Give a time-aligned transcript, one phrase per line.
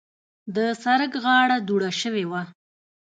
[0.55, 2.41] د سړک غاړه دوړه شوې وه.